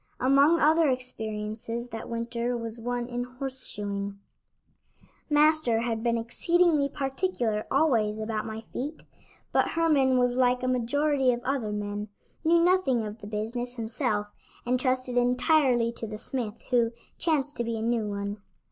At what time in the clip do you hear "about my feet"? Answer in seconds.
8.17-9.03